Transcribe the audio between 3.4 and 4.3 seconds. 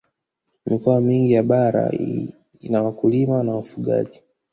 na wafugaji